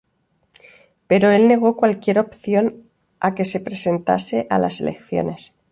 [1.05, 5.53] Pero el negó cualquier opción a que se presentase a las elecciones.